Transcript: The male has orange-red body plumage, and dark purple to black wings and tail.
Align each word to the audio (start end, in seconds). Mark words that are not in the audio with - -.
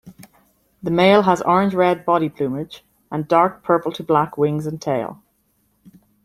The 0.81 0.89
male 0.89 1.21
has 1.21 1.43
orange-red 1.43 2.05
body 2.05 2.27
plumage, 2.27 2.83
and 3.11 3.27
dark 3.27 3.63
purple 3.63 3.91
to 3.91 4.03
black 4.03 4.35
wings 4.35 4.65
and 4.65 4.81
tail. 4.81 5.21